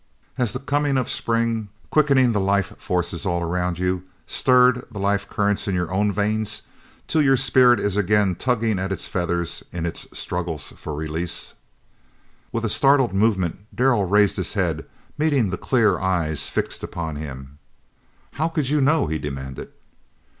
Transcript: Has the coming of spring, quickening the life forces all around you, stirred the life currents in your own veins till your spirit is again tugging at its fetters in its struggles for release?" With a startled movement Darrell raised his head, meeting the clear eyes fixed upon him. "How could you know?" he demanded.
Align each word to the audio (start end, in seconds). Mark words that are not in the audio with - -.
Has 0.33 0.53
the 0.53 0.59
coming 0.59 0.97
of 0.97 1.07
spring, 1.11 1.69
quickening 1.91 2.31
the 2.31 2.39
life 2.39 2.73
forces 2.79 3.23
all 3.23 3.43
around 3.43 3.77
you, 3.77 4.01
stirred 4.25 4.83
the 4.89 4.97
life 4.97 5.29
currents 5.29 5.67
in 5.67 5.75
your 5.75 5.93
own 5.93 6.11
veins 6.11 6.63
till 7.07 7.21
your 7.21 7.37
spirit 7.37 7.79
is 7.79 7.97
again 7.97 8.33
tugging 8.33 8.79
at 8.79 8.91
its 8.91 9.07
fetters 9.07 9.61
in 9.71 9.85
its 9.85 10.07
struggles 10.17 10.69
for 10.75 10.95
release?" 10.95 11.53
With 12.51 12.65
a 12.65 12.67
startled 12.67 13.13
movement 13.13 13.59
Darrell 13.75 14.05
raised 14.05 14.37
his 14.37 14.53
head, 14.53 14.87
meeting 15.19 15.51
the 15.51 15.55
clear 15.59 15.99
eyes 15.99 16.49
fixed 16.49 16.81
upon 16.81 17.17
him. 17.17 17.59
"How 18.31 18.47
could 18.47 18.69
you 18.69 18.81
know?" 18.81 19.05
he 19.05 19.19
demanded. 19.19 19.69